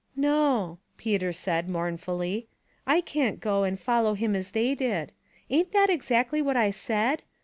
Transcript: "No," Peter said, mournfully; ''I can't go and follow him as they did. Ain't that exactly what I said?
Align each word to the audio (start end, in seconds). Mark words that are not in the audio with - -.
"No," 0.15 0.79
Peter 0.97 1.31
said, 1.31 1.69
mournfully; 1.69 2.47
''I 2.87 3.05
can't 3.05 3.39
go 3.39 3.63
and 3.63 3.79
follow 3.79 4.15
him 4.15 4.35
as 4.35 4.49
they 4.49 4.73
did. 4.73 5.11
Ain't 5.47 5.73
that 5.73 5.91
exactly 5.91 6.41
what 6.41 6.57
I 6.57 6.71
said? 6.71 7.21